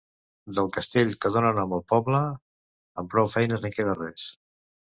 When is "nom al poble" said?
1.59-2.23